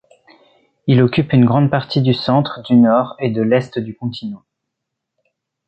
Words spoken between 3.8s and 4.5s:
continent.